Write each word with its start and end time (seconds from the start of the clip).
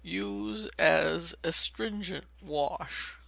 Use 0.03 0.65
as 0.79 1.35
astringent 1.43 2.25
wash. 2.41 3.19